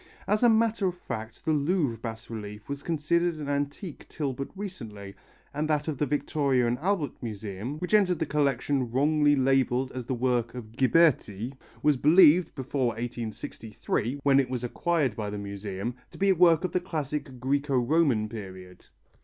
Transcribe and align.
As 0.27 0.41
a 0.41 0.49
matter 0.49 0.87
of 0.87 0.95
fact 0.97 1.45
the 1.45 1.53
Louvre 1.53 1.95
bas 1.95 2.27
relief 2.27 2.67
was 2.67 2.81
considered 2.81 3.35
an 3.35 3.47
antique 3.47 4.07
till 4.09 4.33
but 4.33 4.47
recently, 4.55 5.13
and 5.53 5.69
that 5.69 5.87
of 5.87 5.99
the 5.99 6.07
Victoria 6.07 6.65
and 6.65 6.79
Albert 6.79 7.21
Museum, 7.21 7.77
which 7.77 7.93
entered 7.93 8.17
the 8.17 8.25
collection 8.25 8.89
wrongly 8.89 9.35
labelled 9.35 9.91
as 9.91 10.05
the 10.07 10.15
work 10.15 10.55
of 10.55 10.71
Ghiberti, 10.75 11.53
was 11.83 11.97
believed, 11.97 12.55
before 12.55 12.87
1863, 12.87 14.21
when 14.23 14.39
it 14.39 14.49
was 14.49 14.63
acquired 14.63 15.15
by 15.15 15.29
the 15.29 15.37
Museum, 15.37 15.93
to 16.09 16.17
be 16.17 16.29
a 16.29 16.33
work 16.33 16.63
of 16.63 16.71
the 16.71 16.79
classic 16.79 17.39
Græco 17.39 17.77
Roman 17.87 18.27
period. 18.27 18.87